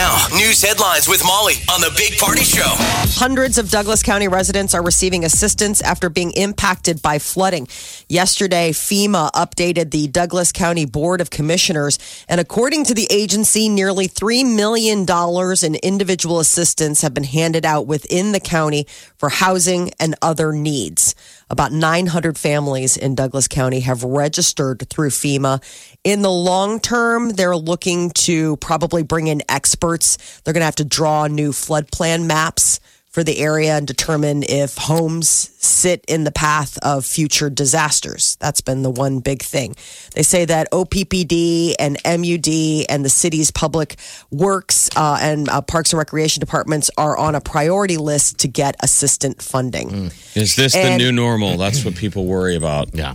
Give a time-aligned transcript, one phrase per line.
[0.00, 2.72] Now, news headlines with Molly on the Big Party Show.
[3.20, 7.68] Hundreds of Douglas County residents are receiving assistance after being impacted by flooding.
[8.08, 11.98] Yesterday, FEMA updated the Douglas County Board of Commissioners,
[12.30, 17.86] and according to the agency, nearly $3 million in individual assistance have been handed out
[17.86, 18.86] within the county
[19.18, 21.14] for housing and other needs.
[21.50, 25.60] About 900 families in Douglas County have registered through FEMA.
[26.04, 30.40] In the long term, they're looking to probably bring in experts.
[30.44, 32.78] They're going to have to draw new flood plan maps
[33.10, 38.36] for the area and determine if homes sit in the path of future disasters.
[38.36, 39.74] That's been the one big thing.
[40.14, 43.96] They say that OPPD and MUD and the city's public
[44.30, 48.76] works uh, and uh, parks and recreation departments are on a priority list to get
[48.80, 50.12] assistant funding.
[50.36, 51.56] Is this the new normal?
[51.56, 52.94] That's what people worry about.
[52.94, 53.14] Yeah.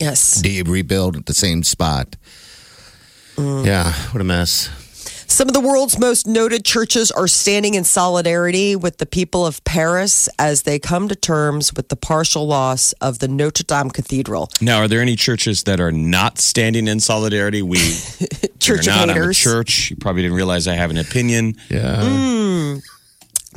[0.00, 0.40] Yes.
[0.40, 2.16] Do you rebuild at the same spot?
[3.36, 4.70] Yeah, what a mess.
[5.38, 9.62] Some of the world's most noted churches are standing in solidarity with the people of
[9.62, 14.50] Paris as they come to terms with the partial loss of the Notre Dame Cathedral.
[14.60, 17.62] Now, are there any churches that are not standing in solidarity?
[17.62, 17.78] We
[18.58, 19.02] Church you're not.
[19.02, 19.38] I'm a haters.
[19.38, 19.90] church.
[19.90, 21.54] You probably didn't realize I have an opinion.
[21.70, 22.02] Yeah.
[22.02, 22.78] Hmm.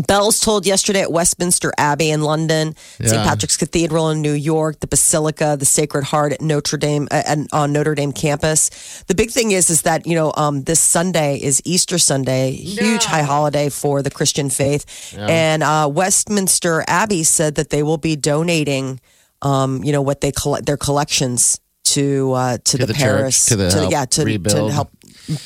[0.08, 3.24] Bells tolled yesterday at Westminster Abbey in London, St.
[3.24, 7.48] Patrick's Cathedral in New York, the Basilica, the Sacred Heart at Notre Dame uh, and
[7.52, 9.04] on Notre Dame campus.
[9.08, 13.04] The big thing is, is that you know um, this Sunday is Easter Sunday, huge
[13.04, 18.16] high holiday for the Christian faith, and uh, Westminster Abbey said that they will be
[18.16, 19.00] donating,
[19.42, 23.46] um, you know, what they collect their collections to uh, to, the, the church, Paris
[23.48, 24.90] to the help yeah to, to help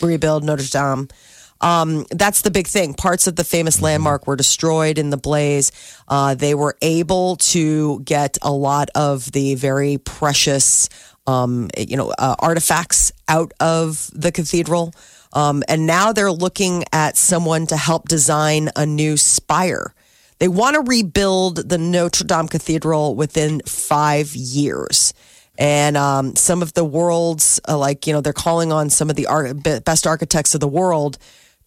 [0.01, 1.07] rebuild Notre Dame.
[1.61, 2.93] Um, that's the big thing.
[2.93, 5.71] Parts of the famous landmark were destroyed in the blaze.
[6.07, 10.89] Uh, they were able to get a lot of the very precious,
[11.27, 14.93] um, you know, uh, artifacts out of the cathedral.
[15.33, 19.93] Um, and now they're looking at someone to help design a new spire.
[20.39, 25.13] They want to rebuild the Notre Dame Cathedral within five years.
[25.57, 29.15] And um, some of the world's, uh, like, you know, they're calling on some of
[29.15, 31.17] the ar- best architects of the world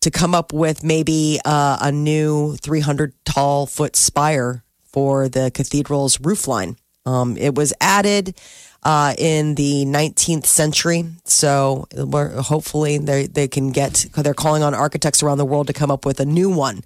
[0.00, 6.18] to come up with maybe uh, a new 300 tall foot spire for the cathedral's
[6.18, 6.76] roofline.
[7.04, 8.36] Um, it was added
[8.82, 14.06] uh, in the 19th century, so we're, hopefully they they can get.
[14.14, 16.82] They're calling on architects around the world to come up with a new one.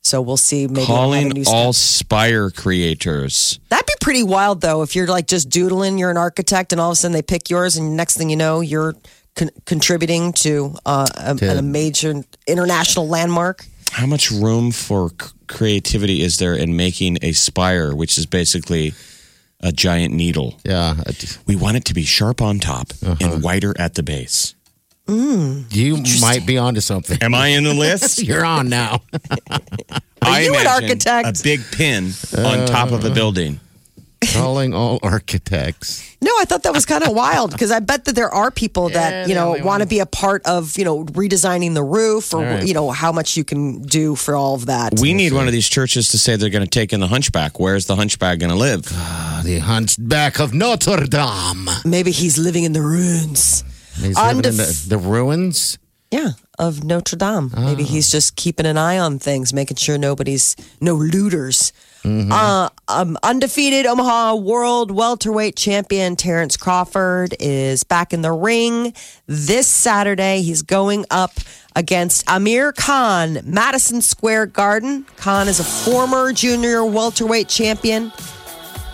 [0.00, 0.66] So we'll see.
[0.66, 1.72] Maybe Calling all.
[1.72, 3.58] Spire creators.
[3.70, 6.90] That'd be pretty wild, though, if you're like just doodling, you're an architect, and all
[6.90, 8.94] of a sudden they pick yours, and next thing you know, you're
[9.34, 13.64] con- contributing to, uh, a, To- a major international landmark.
[13.92, 18.92] How much room for c- creativity is there in making a spire, which is basically
[19.60, 20.58] a giant needle?
[20.64, 20.96] Yeah.
[21.46, 23.16] We want it to be sharp on top Uh-huh.
[23.20, 24.54] and wider at the base.
[25.06, 27.18] You might be onto something.
[27.22, 28.22] Am I in the list?
[28.26, 29.02] You're on now.
[30.22, 31.40] I you an architect?
[31.40, 33.60] A big pin on top of a building.
[34.32, 36.16] Calling all architects.
[36.20, 38.88] No, I thought that was kind of wild because I bet that there are people
[38.90, 41.82] that Yeah, you know only want to be a part of you know redesigning the
[41.82, 42.66] roof or right.
[42.66, 44.98] you know how much you can do for all of that.
[45.00, 47.58] We need one of these churches to say they're going to take in the hunchback.
[47.60, 48.86] Where's the hunchback going to live?
[48.92, 51.68] Ah, the hunchback of Notre Dame.
[51.84, 53.64] Maybe he's living in the ruins.
[53.96, 55.78] He's living in Undef- the, the ruins.
[56.14, 56.30] Yeah,
[56.60, 57.50] of Notre Dame.
[57.56, 61.72] Maybe he's just keeping an eye on things, making sure nobody's no looters.
[62.04, 68.94] Uh, um, undefeated Omaha World Welterweight Champion Terrence Crawford is back in the ring
[69.26, 70.42] this Saturday.
[70.42, 71.32] He's going up
[71.74, 75.06] against Amir Khan, Madison Square Garden.
[75.16, 78.12] Khan is a former junior welterweight champion.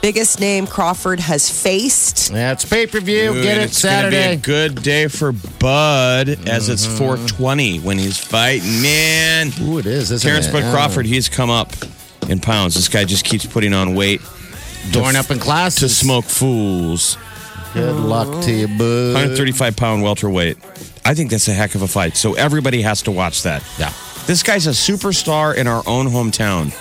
[0.02, 2.32] Biggest name Crawford has faced.
[2.32, 3.34] That's pay per view.
[3.34, 6.96] Get it it's gonna be a good day for Bud as it's mm-hmm.
[6.96, 8.80] 420 when he's fighting.
[8.80, 10.10] Man, Ooh, it is.
[10.10, 10.52] Isn't Terrence it?
[10.52, 10.72] Bud oh.
[10.72, 11.72] Crawford, he's come up
[12.28, 12.74] in pounds.
[12.74, 14.22] This guy just keeps putting on weight
[14.92, 15.80] Going up in classes.
[15.80, 17.18] to smoke fools.
[17.74, 19.14] Good luck to you, bud.
[19.14, 20.56] 135 pound welterweight.
[21.04, 22.16] I think that's a heck of a fight.
[22.16, 23.62] So everybody has to watch that.
[23.78, 23.92] Yeah.
[24.26, 26.72] This guy's a superstar in our own hometown.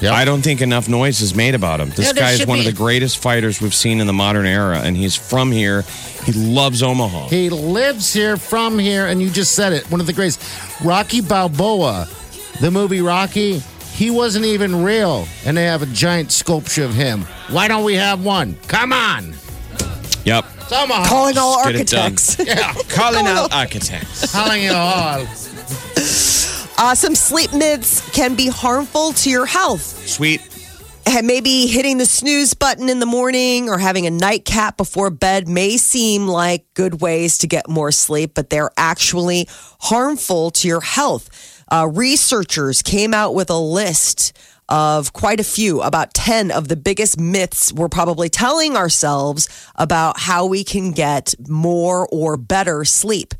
[0.00, 0.12] Yep.
[0.12, 1.88] I don't think enough noise is made about him.
[1.90, 2.66] This Yeah, there guy is one be.
[2.66, 5.84] of the greatest fighters we've seen in the modern era, and he's from here.
[6.24, 7.28] He loves Omaha.
[7.28, 9.90] He lives here, from here, and you just said it.
[9.90, 10.42] One of the greatest.
[10.84, 12.08] Rocky Balboa
[12.60, 13.58] the movie Rocky,
[13.92, 17.22] he wasn't even real, and they have a giant sculpture of him.
[17.50, 18.56] Why don't we have one?
[18.66, 19.34] Come on,
[20.24, 20.44] Yep.
[20.68, 21.04] somehow.
[21.06, 22.36] Calling all Get it architects.
[22.38, 24.32] Yeah, Calling out architects.
[24.32, 25.26] calling it all.
[26.78, 30.06] Uh, some sleep myths can be harmful to your health.
[30.06, 30.42] Sweet.
[31.06, 35.48] And maybe hitting the snooze button in the morning or having a nightcap before bed
[35.48, 39.48] may seem like good ways to get more sleep, but they're actually
[39.80, 41.64] harmful to your health.
[41.72, 44.36] Uh, researchers came out with a list
[44.68, 50.18] of quite a few, about 10 of the biggest myths we're probably telling ourselves about
[50.18, 53.32] how we can get more or better sleep.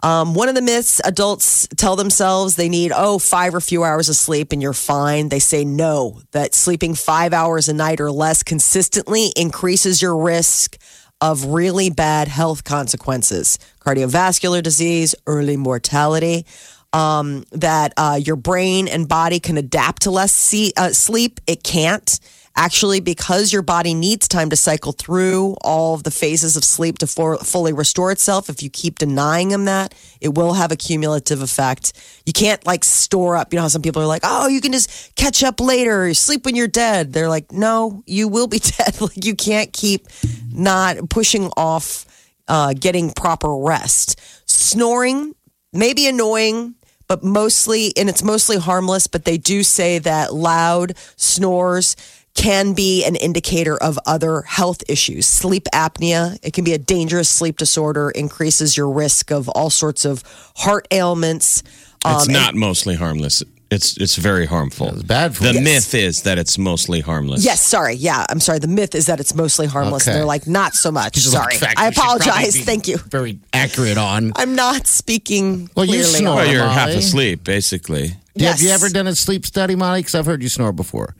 [0.00, 4.08] Um, one of the myths adults tell themselves they need, oh, five or few hours
[4.08, 5.28] of sleep and you're fine.
[5.28, 10.78] They say no, that sleeping five hours a night or less consistently increases your risk
[11.20, 16.46] of really bad health consequences cardiovascular disease, early mortality.
[16.90, 21.38] Um, that uh, your brain and body can adapt to less see, uh, sleep.
[21.46, 22.18] It can't
[22.58, 26.98] actually because your body needs time to cycle through all of the phases of sleep
[26.98, 30.76] to for, fully restore itself if you keep denying them that it will have a
[30.76, 31.92] cumulative effect.
[32.26, 33.52] You can't like store up.
[33.52, 36.12] You know how some people are like oh you can just catch up later.
[36.14, 37.12] Sleep when you're dead.
[37.12, 39.00] They're like no you will be dead.
[39.00, 40.08] Like you can't keep
[40.52, 42.04] not pushing off
[42.48, 44.20] uh, getting proper rest.
[44.50, 45.34] Snoring
[45.72, 46.74] may be annoying
[47.06, 51.96] but mostly and it's mostly harmless but they do say that loud snores
[52.38, 55.26] can be an indicator of other health issues.
[55.26, 60.04] Sleep apnea, it can be a dangerous sleep disorder, increases your risk of all sorts
[60.04, 60.22] of
[60.56, 61.62] heart ailments.
[62.06, 63.42] It's Um, not mostly harmless.
[63.70, 64.88] It's it's very harmful.
[64.94, 65.60] It's bad for The you.
[65.60, 67.44] myth is that it's mostly harmless.
[67.44, 67.96] Yes, sorry.
[67.96, 68.60] Yeah, I'm sorry.
[68.60, 70.06] The myth is that it's mostly harmless.
[70.08, 70.14] Okay.
[70.16, 71.14] They're like, not so much.
[71.16, 71.54] These are Sorry.
[71.54, 72.54] like facts I you should probably apologize.
[72.54, 72.96] be Thank you.
[73.10, 74.32] Very accurate on.
[74.36, 76.18] I'm not speaking Well, you clearly.
[76.20, 76.36] snore.
[76.36, 76.74] Well, you're Molly.
[76.80, 78.06] half asleep, basically.
[78.40, 78.82] Have you Yes.
[78.82, 80.00] ever done a sleep study, Molly?
[80.00, 81.14] Because I've heard you snore before.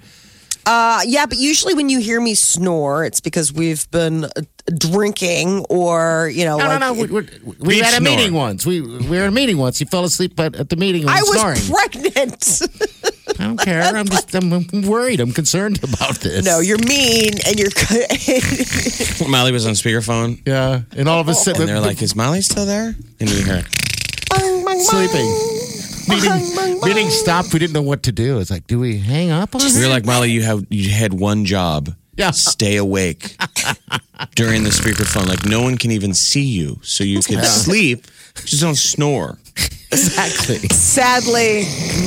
[0.68, 4.28] Uh, yeah, but usually when you hear me snore, it's because we've been uh,
[4.76, 7.00] drinking or, you know, No, like no, no.
[7.00, 7.20] We, we,
[7.58, 8.66] we Beach were at a meeting once.
[8.66, 9.80] We, we were at a meeting once.
[9.80, 11.02] You fell asleep at, at the meeting.
[11.02, 11.60] and I was snoring.
[11.70, 12.60] pregnant.
[13.40, 13.80] I don't care.
[13.82, 15.20] I'm just I'm worried.
[15.20, 16.44] I'm concerned about this.
[16.44, 17.70] no, you're mean and you're.
[19.28, 22.42] Molly was on speakerphone, Yeah, and all of a sudden, and they're like, "Is Molly
[22.42, 23.62] still there?" And you hear,
[24.80, 25.57] sleeping.
[26.08, 27.52] Meeting, meeting stopped.
[27.52, 28.38] We didn't know what to do.
[28.38, 31.14] It's like, do we hang up on we were like, "Molly, you have you had
[31.14, 31.94] one job.
[32.16, 32.32] Yeah.
[32.32, 33.36] stay awake
[34.34, 35.28] during the speakerphone.
[35.28, 38.06] Like no one can even see you, so you can sleep.
[38.34, 39.38] Just don't snore."
[39.92, 40.58] Exactly.
[40.68, 41.64] Sadly,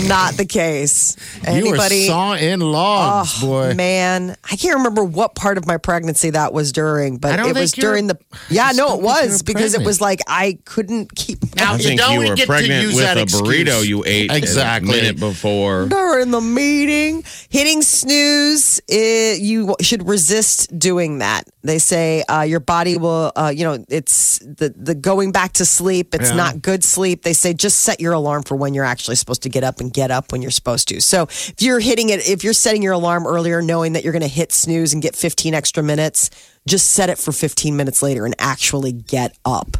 [0.07, 1.15] not the case.
[1.45, 2.07] You were Anybody?
[2.07, 3.73] sawing logs, boy.
[3.73, 7.71] Man, I can't remember what part of my pregnancy that was during, but it was
[7.71, 8.17] during the.
[8.49, 11.39] Yeah, no, it was you're because it was like I couldn't keep.
[11.55, 13.41] Now, I you think don't you were get to pregnant use with that a excuse.
[13.41, 14.89] burrito you ate Exactly.
[14.97, 15.87] a minute before.
[15.87, 17.23] during the meeting.
[17.49, 21.43] Hitting snooze, it, you should resist doing that.
[21.63, 25.65] They say uh, your body will, uh, you know, it's the, the going back to
[25.65, 26.15] sleep.
[26.15, 26.35] It's Yeah.
[26.37, 27.23] not good sleep.
[27.23, 29.91] They say just set your alarm for when you're actually supposed to get up and
[29.91, 31.01] get up when you're supposed to.
[31.01, 34.21] So if you're hitting it, if you're setting your alarm earlier, knowing that you're going
[34.21, 36.29] to hit snooze and get 15 extra minutes,
[36.67, 39.77] just set it for 15 minutes later and actually get up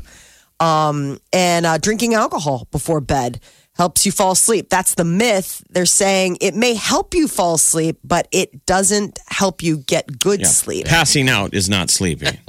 [0.59, 3.39] um, and uh, drinking alcohol before bed
[3.77, 4.69] helps you fall asleep.
[4.69, 5.63] That's the myth.
[5.69, 10.41] They're saying it may help you fall asleep, but it doesn't help you get good
[10.41, 10.47] Yeah.
[10.47, 10.85] sleep.
[10.87, 12.37] Passing out is not sleeping.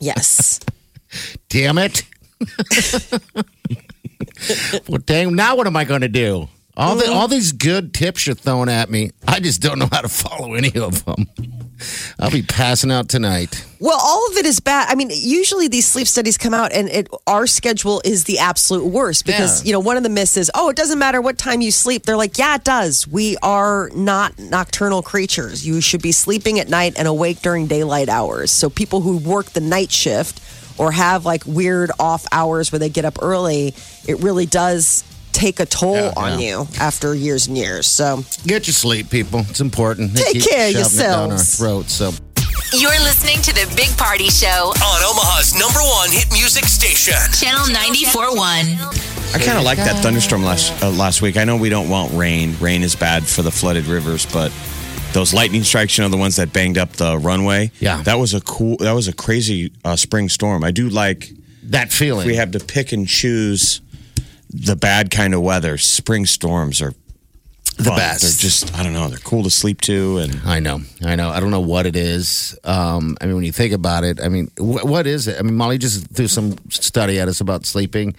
[0.00, 0.60] Yes.
[1.48, 2.02] Damn it.
[4.88, 5.34] well, dang.
[5.34, 6.48] Now what am I going to do?
[6.78, 10.02] All the all these good tips you're throwing at me, I just don't know how
[10.02, 11.26] to follow any of them.
[12.18, 13.64] I'll be passing out tonight.
[13.80, 14.88] Well, all of it is bad.
[14.90, 18.84] I mean, usually these sleep studies come out, and it our schedule is the absolute
[18.84, 19.66] worst because Yeah.
[19.68, 22.04] you know one of the myths is, oh, it doesn't matter what time you sleep.
[22.04, 23.08] They're like, yeah, it does.
[23.08, 25.66] We are not nocturnal creatures.
[25.66, 28.50] You should be sleeping at night and awake during daylight hours.
[28.50, 30.42] So people who work the night shift
[30.78, 33.74] or have like weird off hours where they get up early,
[34.06, 36.48] it really does take a toll Yeah, on yeah.
[36.60, 37.86] you after years and years.
[37.86, 39.40] So Get your sleep, people.
[39.50, 40.12] It's important.
[40.14, 41.58] They Take care of shoving it down our yourselves.
[41.58, 41.92] throats.
[41.92, 42.10] So
[42.72, 47.14] You're listening to the Big Party Show, On Omaha's number one hit music station.
[47.38, 49.34] Channel 94.1.
[49.34, 51.36] I kind of like that thunderstorm last uh, last week.
[51.36, 52.56] I know we don't want rain.
[52.60, 54.50] Rain is bad for the flooded rivers, but
[55.16, 57.70] those lightning strikes, you know, the ones that banged up the runway.
[57.80, 58.02] Yeah.
[58.02, 58.76] that was a cool.
[58.78, 60.62] That was a crazy uh, spring storm.
[60.62, 61.30] I do like.
[61.70, 62.26] that feeling.
[62.26, 63.80] We have to pick and choose
[64.50, 65.78] the bad kind of weather.
[65.78, 66.92] Spring storms are
[67.78, 67.96] The fun.
[67.98, 68.22] best.
[68.22, 69.08] They're just I don't know.
[69.08, 71.30] They're cool to sleep to, and I know, I know.
[71.30, 72.56] I don't know what it is.
[72.64, 75.36] Um, I mean, when you think about it, I mean, wh- what is it?
[75.38, 78.14] I mean, Molly just threw some study at us about sleeping,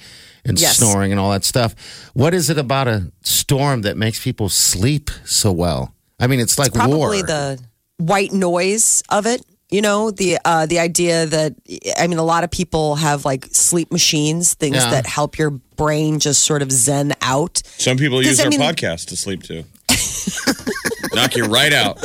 [0.45, 0.77] and Yes.
[0.77, 1.75] snoring and all that stuff.
[2.13, 5.93] What is it about a storm that makes people sleep so well?
[6.19, 7.11] I mean, it's like Probably war.
[7.15, 7.59] the
[7.97, 9.41] white noise of it.
[9.69, 11.53] You know, the uh, the idea that
[11.99, 14.91] I mean, a lot of people have like sleep machines, things Yeah.
[14.91, 17.61] that help your brain just sort of zen out.
[17.77, 19.65] Some people use I our mean- podcast to sleep too.
[21.13, 21.99] Knock you right out.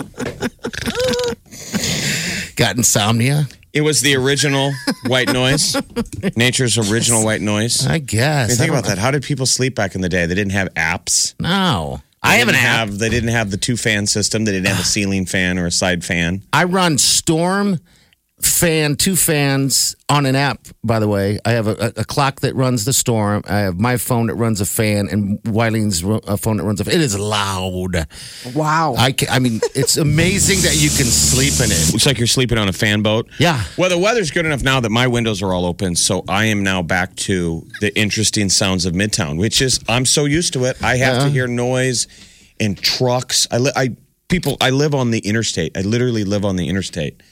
[2.57, 3.47] Got insomnia?
[3.73, 4.73] It was the original
[5.07, 5.75] white noise,
[6.37, 7.87] nature's original white noise.
[7.87, 8.45] I guess.
[8.45, 9.01] I mean, think I about don't- that.
[9.01, 10.27] How did people sleep back in the day?
[10.27, 11.35] They didn't have apps.
[11.41, 12.01] No.
[12.23, 12.89] I have an didn't app.
[12.89, 14.45] Have, they didn't have the two fan system.
[14.45, 16.43] They didn't have a ceiling fan or a side fan.
[16.53, 17.81] I run Storm
[18.43, 21.39] fan, two fans on an app, by the way.
[21.45, 23.43] I have a, a, a clock that runs the storm.
[23.49, 26.81] I have my phone that runs a fan and Wileen's ru- uh, phone that runs
[26.81, 26.95] a fan.
[26.95, 28.07] It is loud.
[28.55, 28.95] Wow.
[28.99, 31.93] I, ca- I mean, it's amazing that you can sleep in it.
[31.93, 33.29] Looks like you're sleeping on a fan boat.
[33.39, 33.63] Yeah.
[33.79, 36.63] Well, the weather's good enough now that my windows are all open, so I am
[36.63, 40.83] now back to the interesting sounds of Midtown, which is I'm so used to it.
[40.83, 42.07] I have to hear noise
[42.61, 43.47] and trucks.
[43.51, 43.97] I, li- I
[44.29, 44.57] people.
[44.61, 45.77] I live on the interstate.
[45.77, 47.23] I literally live on the interstate,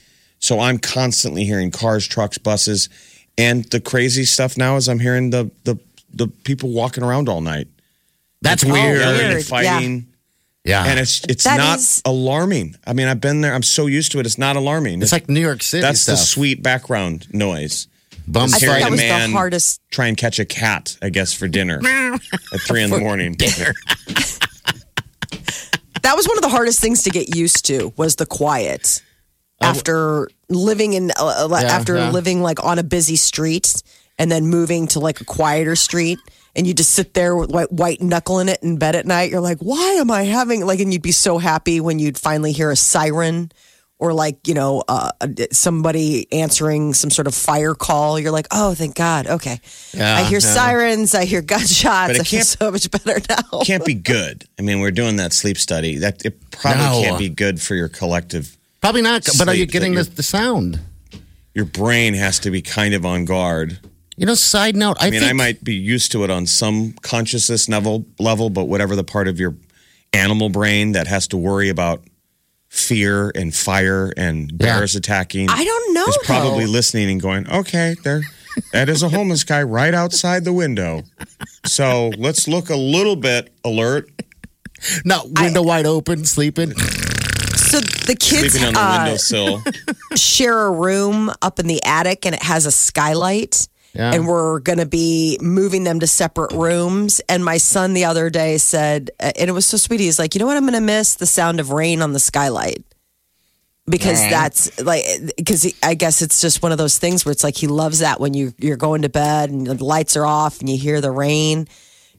[0.41, 2.89] so I'm constantly hearing cars, trucks, buses,
[3.39, 5.79] and the crazy stuff now is I'm hearing the the
[6.13, 7.69] the people walking around all night,
[8.43, 8.99] That's weird.
[9.01, 9.33] yelling weird.
[9.37, 10.07] and fighting.
[10.65, 10.85] Yeah.
[10.85, 12.75] And it's it's That not is- alarming.
[12.87, 13.55] I mean, I've been there.
[13.55, 14.27] I'm so used to it.
[14.27, 15.01] It's not alarming.
[15.01, 16.19] it's like New York City That's stuff.
[16.19, 17.87] the sweet background noise.
[18.29, 19.81] Bum I think that was man the hardest.
[19.91, 21.81] try and catch a cat, I guess, for dinner
[22.53, 23.37] at three in the morning.
[26.03, 29.03] That was one of the hardest things to get used to was the quiet.
[29.61, 32.11] After living in, uh, uh, after yeah.
[32.11, 33.83] living like on a busy street,
[34.19, 36.19] and then moving to like a quieter street,
[36.57, 39.31] and you just sit there with white, white knuckling it in bed at night.
[39.31, 40.81] You're like, why am I having like?
[40.81, 43.53] And you'd be so happy when you'd finally hear a siren.
[44.03, 45.11] Or like you know uh,
[45.53, 48.19] somebody answering some sort of fire call.
[48.19, 49.27] You're like, oh, thank God.
[49.27, 49.61] Okay,
[49.93, 50.55] Yeah, I hear yeah.
[50.55, 51.15] sirens.
[51.15, 52.09] I hear gunshots.
[52.09, 53.61] But it I feel can't- so much better now.
[53.61, 54.45] Can't be good.
[54.59, 55.99] I mean, we're doing that sleep study.
[55.99, 57.03] That it probably No.
[57.03, 58.57] can't be good for your collective.
[58.81, 59.27] Probably not.
[59.39, 60.81] But are you Sleep, getting that the, you're- the sound?
[61.55, 63.81] Your brain has to be kind of on guard.
[64.17, 66.47] You know, side note, I, I mean, think I might be used to it on
[66.47, 69.57] some consciousness level, level, but whatever the part of your
[70.13, 72.03] animal brain that has to worry about
[72.69, 76.05] fear and fire and bears attacking, I don't know.
[76.07, 76.71] is probably though.
[76.71, 78.21] listening and going, okay, there,
[78.73, 81.03] that is a homeless guy right outside the window.
[81.65, 84.09] So let's look a little bit alert,
[85.05, 86.75] not window wide open, sleeping.
[87.71, 89.63] So the kids sleeping on the uh, windowsill.
[90.17, 93.69] share a room up in the attic, and it has a skylight.
[93.95, 94.13] Yeah.
[94.13, 97.21] And we're going to be moving them to separate rooms.
[97.29, 99.99] And my son the other day said, uh, and it was so sweet.
[99.99, 100.57] He's like, you know what?
[100.57, 102.85] I'm going to miss the sound of rain on the skylight
[103.89, 105.03] because that's like
[105.37, 108.21] because I guess it's just one of those things where it's like he loves that
[108.21, 111.11] when you you're going to bed and the lights are off and you hear the
[111.11, 111.67] rain.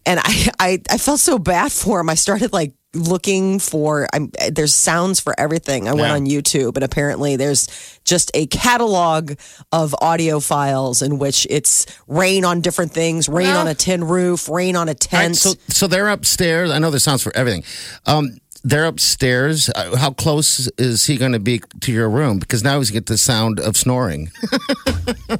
[0.05, 2.09] And I I, I felt so bad for him.
[2.09, 5.87] I started like looking for I'm there's sounds for everything.
[5.87, 7.67] I went on YouTube and apparently there's
[8.03, 9.33] just a catalog
[9.71, 14.03] of audio files in which it's rain on different things, rain Well- on a tin
[14.03, 15.37] roof, rain on a All right, tent.
[15.37, 16.69] so, so they're upstairs.
[16.71, 17.63] I know there's sounds for everything.
[18.05, 19.69] Um, they're upstairs.
[19.73, 22.37] Uh, How close is he going to be to your room?
[22.39, 24.29] Because now he's get the sound of snoring.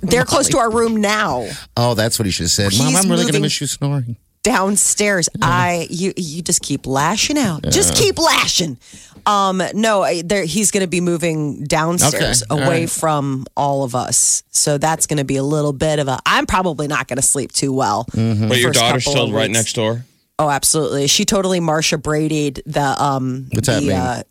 [0.01, 1.47] They're close to our room now.
[1.77, 2.71] Oh, that's what he should have said.
[2.79, 4.15] Mom, I'm really going to miss you snoring.
[4.43, 5.29] Downstairs.
[5.41, 7.63] I you you just keep lashing out.
[7.63, 8.77] Just keep lashing.
[9.25, 12.89] Um, no, I- there, he's going to be moving downstairs Okay, away right.
[12.89, 14.41] from all of us.
[14.49, 16.17] So that's going to be a little bit of a.
[16.25, 18.05] I'm probably not going to sleep too well.
[18.13, 18.47] Mm-hmm.
[18.47, 20.05] But your daughter's still right next door.
[20.41, 21.05] Oh, absolutely.
[21.05, 23.91] She totally Marsha Brady'd the um What's that mean?
[23.91, 24.23] Uh,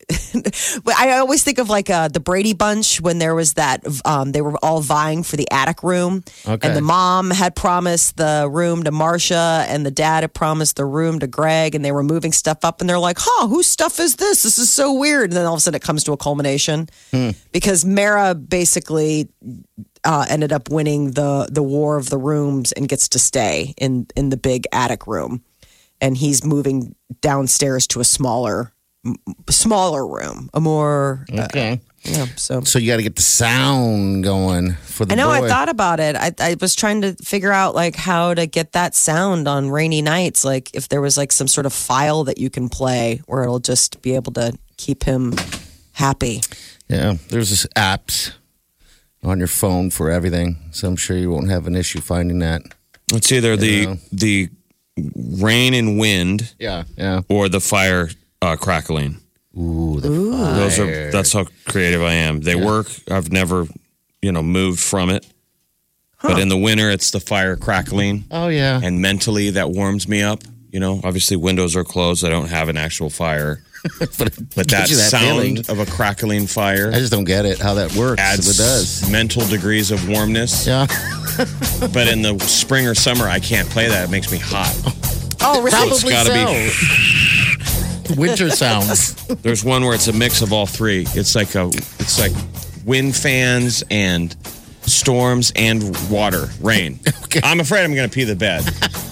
[0.99, 4.41] I always think of like uh, the Brady Bunch when there was that um they
[4.43, 6.25] were all vying for the attic room.
[6.47, 6.67] Okay.
[6.67, 10.85] And the mom had promised the room to Marsha and the dad had promised the
[10.85, 14.01] room to Greg and they were moving stuff up and they're like, "Huh, whose stuff
[14.01, 14.43] is this?
[14.43, 16.89] This is so weird." And then all of a sudden it comes to a culmination
[17.13, 17.31] Hmm.
[17.53, 19.29] because Mara basically
[20.05, 24.07] uh, ended up winning the the war of the rooms and gets to stay in
[24.17, 25.43] in the big attic room,
[26.01, 28.73] and he's moving downstairs to a smaller
[29.49, 31.81] smaller room, a more uh, Okay.
[32.03, 32.27] yeah.
[32.37, 35.47] So So you got to get the sound going for the I know boy.
[35.47, 36.17] I thought about it.
[36.17, 40.03] I I was trying to figure out like how to get that sound on rainy
[40.03, 40.45] nights.
[40.45, 43.59] Like if there was like some sort of file that you can play where it'll
[43.61, 45.35] just be able to keep him
[45.93, 46.43] happy.
[46.89, 48.33] Yeah, there's this apps
[49.23, 52.63] on your phone for everything, so I'm sure you won't have an issue finding that.
[53.13, 53.97] It's either the know.
[54.13, 54.51] the
[55.15, 57.21] rain and wind Yeah, yeah.
[57.29, 58.09] or the fire
[58.43, 59.19] uh, crackling.
[59.59, 62.41] Ooh, the Those are that's how creative I am.
[62.41, 62.87] They work.
[63.11, 63.67] I've never,
[64.23, 65.27] you know, moved from it.
[66.23, 68.25] But in the winter, it's the fire crackling.
[68.31, 68.79] Oh yeah.
[68.83, 70.43] And mentally, that warms me up.
[70.71, 72.25] You know, obviously, windows are closed.
[72.25, 73.63] I don't have an actual fire.
[73.99, 74.17] but
[74.55, 75.59] But gives that, sound feeling.
[75.69, 78.21] of a crackling fire I just don't get it how that works.
[78.21, 79.11] adds if it does.
[79.11, 80.67] mental degrees of warmness.
[80.67, 80.87] Yeah.
[81.95, 84.05] But in the spring or summer, I can't play that.
[84.09, 84.75] It makes me hot.
[85.41, 85.89] Oh, really?
[85.89, 86.31] it's gotta
[88.15, 88.17] be.
[88.21, 89.15] Winter sounds.
[89.27, 91.07] There's one where it's a mix of all three.
[91.15, 92.33] It's like a, it's like
[92.85, 94.37] wind fans and
[94.83, 96.99] storms and water, rain.
[97.25, 97.41] Okay.
[97.43, 98.65] I'm afraid I'm going to pee the bed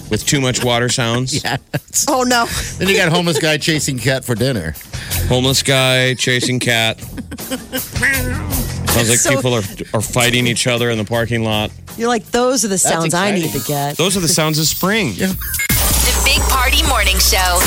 [0.09, 1.33] with too much water sounds.
[1.43, 1.57] Yeah.
[2.07, 2.45] Oh no.
[2.77, 4.73] Then you got homeless guy chasing cat for dinner.
[5.27, 6.99] Homeless guy chasing cat.
[6.99, 9.63] Sounds like So- people are
[9.93, 11.71] are fighting each other in the parking lot.
[11.97, 13.97] You're like, those are the sounds I need to get.
[13.97, 15.13] Those are the sounds of spring.
[15.15, 15.35] The
[16.23, 17.59] Big Party Morning Show.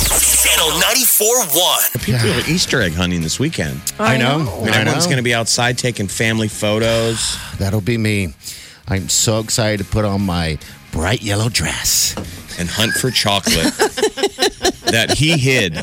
[0.42, 2.04] Channel 94.1.
[2.04, 3.80] People are Easter egg hunting this weekend.
[3.98, 4.40] I know.
[4.40, 7.36] I mean, everyone's going to be outside taking family photos.
[7.58, 8.34] That'll be me.
[8.88, 10.58] I'm so excited to put on my
[10.92, 12.14] bright yellow dress.
[12.58, 13.72] and hunt for chocolate
[14.92, 15.74] that he hid.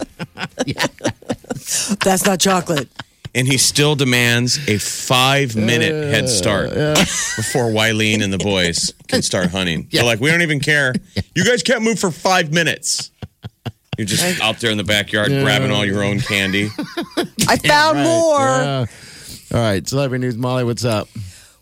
[0.65, 0.85] Yeah.
[2.03, 2.87] That's not chocolate.
[3.35, 9.21] And he still demands a five minute head start before Wileen and the boys can
[9.21, 9.87] start hunting.
[9.91, 10.93] They're like, we don't even care.
[11.35, 13.11] You guys can't move for five minutes.
[13.97, 16.69] You're just out there in the backyard grabbing all your own candy.
[17.47, 18.37] I found more.
[18.39, 18.85] Yeah.
[19.53, 20.63] All right, celebrity news, Molly.
[20.63, 21.07] What's up?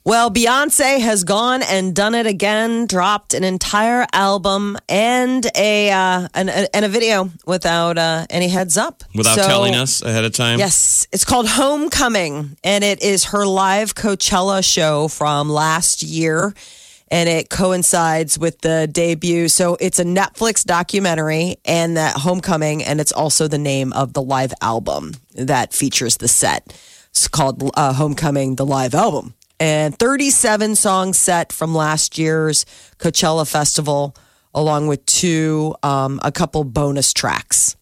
[0.08, 2.86] Well, Beyonce has gone and done it again.
[2.88, 8.78] Dropped an entire album and a uh, an, and a video without uh, any heads
[8.78, 10.60] up, Without So- telling us ahead of time.
[10.60, 16.54] Yes, it's called Homecoming, and it is her live Coachella show from last year,
[17.12, 19.50] and it coincides with the debut.
[19.50, 24.22] So it's a Netflix documentary, and that Homecoming, and it's also the name of the
[24.22, 26.74] live album that features the set.
[27.10, 32.66] It's called uh, Homecoming, the live album, and 37 songs set from last year's
[33.00, 34.16] Coachella festival,
[34.54, 37.77] along with two, um, a couple bonus tracks.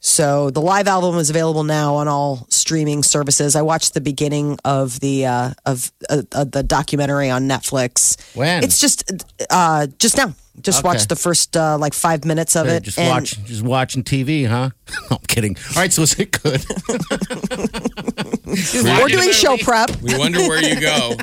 [0.00, 3.54] So the live album is available now on all streaming services.
[3.56, 8.16] I watched the beginning of the uh, of, uh, of the documentary on Netflix.
[8.36, 8.62] When?
[8.64, 9.10] It's just
[9.50, 10.34] uh, just now.
[10.60, 10.88] Just Okay.
[10.88, 12.82] watched the first uh, like five minutes of it.
[12.82, 14.70] Just and watch, just watching TV, huh?
[15.10, 15.56] no, I'm kidding.
[15.74, 16.62] All right, so is it good?
[18.84, 19.90] We're doing show prep.
[20.02, 21.14] We wonder where you go.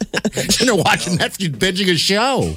[0.60, 2.54] You're watching Netflix, binging a show.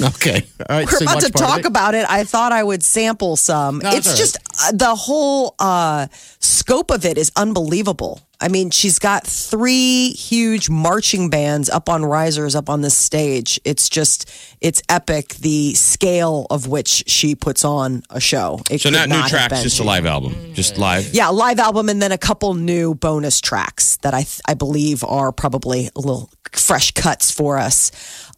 [0.00, 0.86] Okay, all right.
[0.86, 1.66] We're so you about to watched part of talk it?
[1.66, 2.06] about it.
[2.08, 3.78] I thought I would sample some.
[3.78, 6.06] No, it's it's all just uh, the whole uh,
[6.40, 8.20] scope of it is unbelievable.
[8.40, 13.60] I mean, she's got three huge marching bands up on risers up on this stage.
[13.64, 14.28] It's just,
[14.60, 15.34] it's epic.
[15.36, 18.58] The scale of which she puts on a show.
[18.68, 20.34] It So could not new have tracks, been just a live album.
[20.54, 21.14] Just live.
[21.14, 25.30] Yeah, live album and then a couple new bonus tracks that I I believe are
[25.30, 27.92] probably a little fresh cuts for us.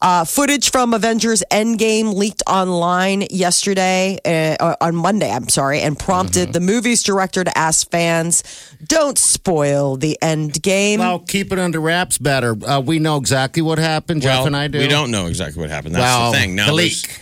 [0.05, 6.53] Uh, footage from Avengers Endgame leaked online yesterday, uh, on Monday, I'm sorry, and prompted
[6.53, 8.43] the movie's director to ask fans,
[8.85, 10.99] don't spoil the end game.
[10.99, 12.55] Well, keep it under wraps better.
[12.63, 14.21] Uh, we know exactly what happened.
[14.21, 14.77] Jeff and I do.
[14.77, 15.95] we don't know exactly what happened.
[15.95, 16.53] That's Well, the thing.
[16.55, 17.21] Now the there's- leak.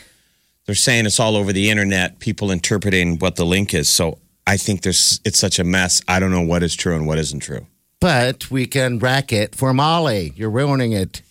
[0.66, 2.20] they're saying it's all over the internet.
[2.20, 3.88] People interpreting what the link is.
[3.88, 6.02] So I think there's it's such a mess.
[6.10, 7.66] I don't know what is true and what isn't true.
[8.02, 10.34] But we can rack it for Molly.
[10.36, 11.22] You're ruining it.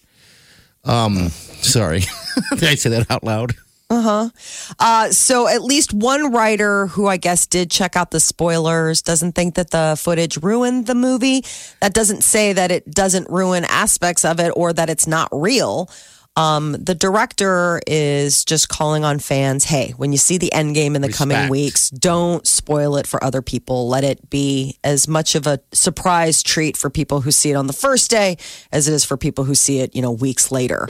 [0.84, 2.00] Um, sorry.
[2.50, 3.54] Did I say that out loud?
[3.92, 4.30] Uh-huh.
[4.78, 9.32] Uh, so at least one writer who I guess did check out the spoilers doesn't
[9.32, 11.44] think that the footage ruined the movie.
[11.82, 15.90] That doesn't say that it doesn't ruin aspects of it or that it's not real.
[16.34, 20.96] Um, the director is just calling on fans, hey, when you see the end game
[20.96, 23.88] in the coming weeks, don't spoil it for other people.
[23.88, 27.66] Let it be as much of a surprise treat for people who see it on
[27.66, 28.38] the first day
[28.72, 30.88] as it is for people who see it, you know, weeks later.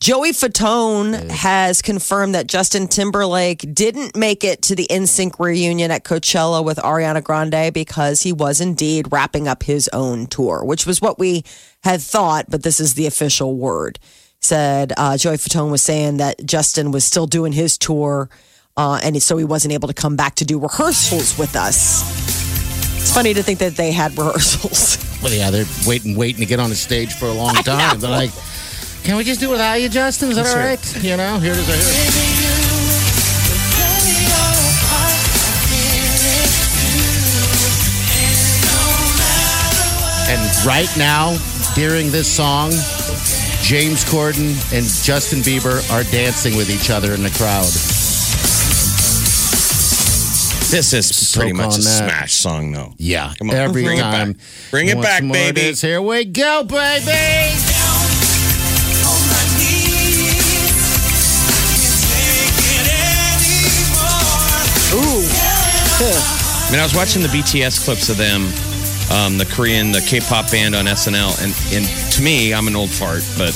[0.00, 6.04] Joey Fatone has confirmed that Justin Timberlake didn't make it to the NSYNC reunion at
[6.04, 11.02] Coachella with Ariana Grande because he was indeed wrapping up his own tour, which was
[11.02, 11.42] what we
[11.82, 13.98] had thought, but this is the official word.
[14.40, 18.30] Said uh, Joey Fatone was saying that Justin was still doing his tour,
[18.76, 22.02] uh, and so he wasn't able to come back to do rehearsals with us.
[23.00, 25.04] It's funny to think that they had rehearsals.
[25.20, 27.98] Well, yeah, they're waiting, waiting to get on the stage for a long time.
[27.98, 28.30] They're like,
[29.02, 30.30] can we just do it without you, Justin?
[30.30, 31.02] Is that all right?
[31.02, 31.66] You know, here it is.
[31.68, 32.68] Right here.
[40.30, 41.38] And right now,
[41.74, 42.70] during this song,
[43.68, 47.66] James Corden and Justin Bieber are dancing with each other in the crowd.
[50.70, 52.08] This is so pretty much a that.
[52.08, 52.94] smash song, though.
[52.96, 54.30] Yeah, Come on, every bring time.
[54.30, 54.70] It back.
[54.70, 55.74] Bring it back, baby.
[55.74, 57.10] Here we go, baby.
[64.94, 65.28] Ooh.
[66.00, 68.48] I mean, I was watching the BTS clips of them
[69.10, 72.90] um, the Korean, the K-pop band on SNL, and and to me, I'm an old
[72.90, 73.54] fart, but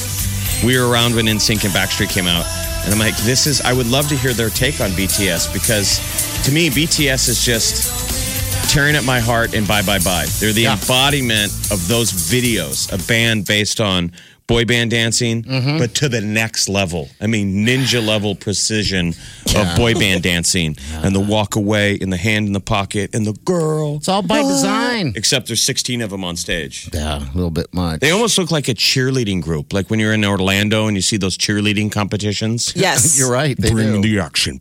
[0.65, 2.47] we were around when NSYNC and Backstreet came out,
[2.85, 3.61] and I'm like, this is.
[3.61, 5.99] I would love to hear their take on BTS because
[6.45, 10.27] to me, BTS is just tearing at my heart and bye bye bye.
[10.41, 10.73] They're the Yeah.
[10.75, 14.13] embodiment of those videos, a band based on
[14.53, 15.79] boy band dancing, Mm-hmm.
[15.79, 17.09] but to the next level.
[17.21, 19.15] I mean, ninja level precision
[19.57, 23.27] of boy band dancing and the walk away and the hand in the pocket and
[23.27, 23.97] the girl.
[23.97, 25.13] It's all by design.
[25.17, 26.89] Except there's 16 of them on stage.
[26.93, 28.01] Yeah, a little bit much.
[28.01, 31.17] They almost look like a cheerleading group, like when you're in Orlando and you see
[31.17, 32.73] those cheerleading competitions.
[32.83, 33.17] Yes.
[33.19, 33.57] You're right.
[33.57, 34.09] They Bring do.
[34.09, 34.61] the action,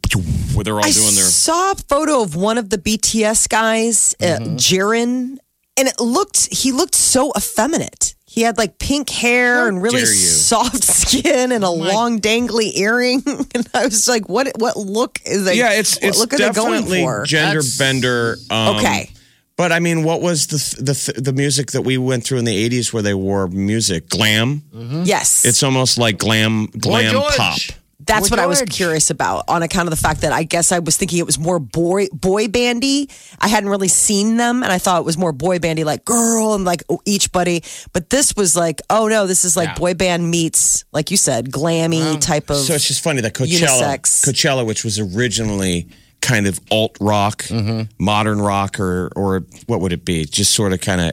[0.53, 1.23] where they're all I doing their.
[1.45, 4.55] saw a photo of one of the BTS guys, uh, Mm-hmm.
[4.57, 5.37] Jiren,
[5.77, 8.13] and it looked he looked so effeminate.
[8.31, 13.21] He had like pink hair and really soft skin and a long dangly earring.
[13.53, 16.37] and I was like, what what look is they Yeah, it's what it's look are
[16.37, 17.25] going definitely for?
[17.25, 18.37] gender That's- bender.
[18.49, 19.11] Um, Okay.
[19.57, 22.69] But I mean, what was the the the music that we went through in the
[22.69, 24.63] '80s where they wore music glam?
[25.03, 25.43] yes.
[25.43, 27.59] It's almost like glam glam pop.
[28.05, 30.71] That's Boy what I was curious about on account of the fact that I guess
[30.71, 33.09] I was thinking it was more boy boy bandy.
[33.39, 36.53] I hadn't really seen them and I thought it was more boy bandy like girl
[36.55, 37.63] and like each buddy.
[37.93, 39.75] But this was like, oh no, this is like Yeah.
[39.75, 43.81] boy band meets, like you said, glammy type of So it's just funny that Coachella,
[43.81, 44.25] Unisex.
[44.25, 45.87] Coachella, which was originally
[46.21, 47.81] kind of alt rock, Mm-hmm.
[48.03, 50.25] modern rock, or or what would it be?
[50.25, 51.11] Just sort of kind of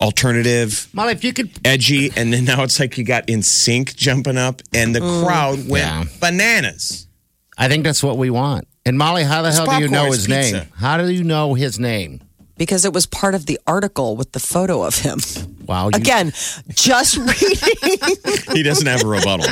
[0.00, 0.88] alternative.
[0.92, 4.62] Molly, if you could edgy, and then now it's like you got NSYNC jumping up,
[4.74, 5.24] and the mm.
[5.24, 6.04] crowd went Yeah.
[6.20, 7.06] bananas.
[7.58, 8.68] I think that's what we want.
[8.84, 10.58] And Molly, how the It's hell do you know his it's pizza.
[10.60, 10.68] name?
[10.76, 12.20] How do you know his name?
[12.58, 15.18] because it was part of the article with the photo of him.
[15.66, 15.88] Wow.
[15.88, 16.32] You, Again,
[16.70, 18.16] just reading.
[18.52, 19.46] He doesn't have a rebuttal.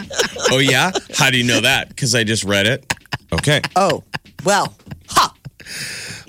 [0.51, 1.89] oh yeah, how do you know that?
[1.89, 2.95] Because I just read it.
[3.33, 4.03] Okay, oh,
[4.45, 4.75] well,
[5.09, 5.34] ha.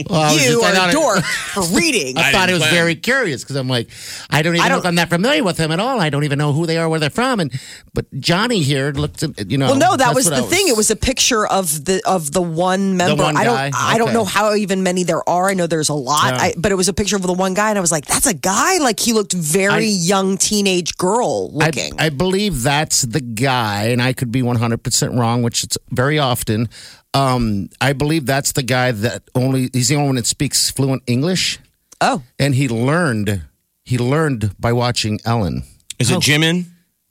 [0.09, 2.17] Well, You just- are a it- dork for reading.
[2.17, 2.73] I, I thought it was plan.
[2.73, 3.89] very curious because I'm like,
[4.29, 5.99] I don't even I don't- if I'm that familiar with him at all.
[6.01, 7.39] I don't even know who they are, where they're from.
[7.39, 7.51] And
[7.93, 9.67] but Johnny here looked, at- you know.
[9.67, 10.67] Well, no, that was the I thing.
[10.67, 13.23] It was a picture of the of the one member.
[13.23, 13.71] one I don't guy?
[13.73, 15.49] I don't know how even many there are.
[15.49, 16.41] I know there's a lot, Yeah.
[16.41, 18.25] I, but it was a picture of the one guy, and I was like, "That's
[18.27, 21.93] a guy." Like he looked very I- young teenage girl I, looking.
[21.99, 26.67] I believe that's the guy, and I could be 100% wrong, which it's very often.
[27.15, 31.03] Um, I believe that's the guy that only, he's the only one that speaks fluent
[31.07, 31.59] English.
[32.01, 33.43] oh, And he learned,
[33.83, 35.63] he learned by watching Ellen.
[35.99, 36.65] is it Jimin?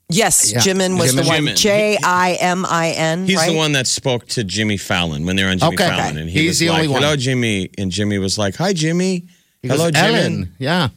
[0.09, 0.59] yes, Yeah.
[0.59, 1.41] Jimin was the one.
[1.47, 1.55] Jimin.
[1.57, 3.25] J I M I N.
[3.25, 3.49] He's right?
[3.51, 5.87] the one that spoke to Jimmy Fallon when they were on Jimmy Okay.
[5.87, 7.01] Fallon, and he He's was the like, only one.
[7.01, 9.25] "Hello, Jimmy," and Jimmy was like, "Hi, Jimmy."
[9.63, 10.19] He Hello, goes, Jimin.
[10.19, 10.53] Ellen.
[10.59, 10.89] Yeah.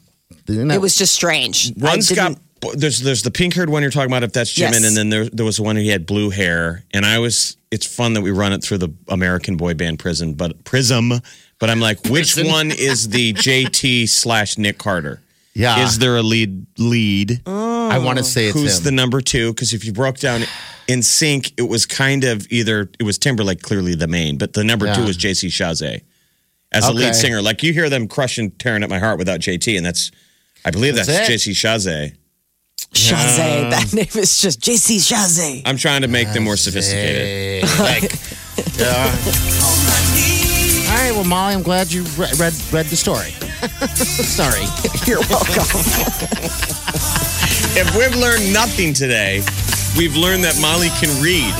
[0.46, 1.72] Isn't that- It was just strange.
[1.82, 2.42] I One's got didn't-
[2.74, 4.84] there's there's the pink haired one you're talking about if that's Jimin, Yes.
[4.86, 7.86] and then there there was the one who had blue hair, and I was it's
[7.86, 11.12] fun that we run it through the American boy band prison, but Prism,
[11.58, 12.46] but I'm like, which Prison.
[12.48, 15.20] one is the JT slash Nick Carter?
[15.54, 15.84] Yeah.
[15.84, 17.42] Is there a lead lead?
[17.46, 18.84] I want to say it's Who's him.
[18.84, 19.52] the number two?
[19.52, 20.42] Because if you broke down
[20.88, 24.92] NSYNC, it was kind of either it was Timberlake clearly the main, but the number
[24.94, 26.02] two was JC Chasez
[26.72, 27.42] as a lead singer.
[27.42, 30.10] Like you hear them crushing, tearing at my heart without JT, and that's
[30.64, 31.28] I believe that's, That's.
[31.28, 32.14] JC Chasez.
[32.92, 33.70] Shazay.
[33.70, 35.62] That name is just JC Shazay.
[35.66, 37.64] I'm trying to make them more sophisticated.
[37.78, 38.12] Like,
[38.76, 39.14] yeah.
[40.88, 43.30] All right, well, Molly, I'm glad you re- read read the story.
[44.24, 44.64] Sorry.
[45.06, 45.62] You're welcome.
[47.78, 49.42] If we've learned nothing today,
[49.96, 51.52] we've learned that Molly can read.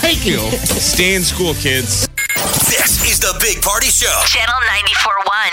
[0.00, 0.38] Thank you.
[0.80, 2.08] Stay in school, kids.
[2.68, 4.12] This is the Big Party Show.
[4.26, 5.50] Channel 94.1.